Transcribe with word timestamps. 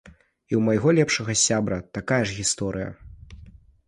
І 0.11 0.53
ў 0.59 0.61
майго 0.67 0.93
лепшага 0.99 1.35
сябра 1.41 1.77
такая 1.97 2.19
ж 2.31 2.39
гісторыя. 2.39 2.89